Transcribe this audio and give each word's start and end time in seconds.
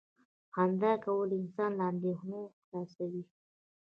•خندا 0.53 0.91
کول 1.05 1.29
انسان 1.39 1.71
له 1.79 1.83
اندېښنو 1.91 2.39
خلاصوي. 2.63 3.23